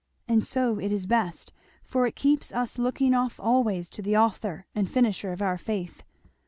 And 0.27 0.43
so 0.43 0.79
it 0.79 0.91
is 0.91 1.05
best, 1.05 1.53
for 1.83 2.07
it 2.07 2.15
keeps 2.15 2.51
us 2.51 2.79
looking 2.79 3.13
off 3.13 3.39
always 3.39 3.87
to 3.91 4.01
the 4.01 4.17
Author 4.17 4.65
and 4.73 4.89
Finisher 4.89 5.31
of 5.31 5.43
our 5.43 5.59
faith." 5.59 6.01